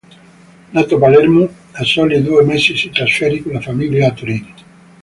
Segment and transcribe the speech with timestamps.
[0.73, 4.53] Nato a Palermo, a soli due mesi si trasferì con la famiglia a Torino.